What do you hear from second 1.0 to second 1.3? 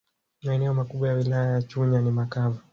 ya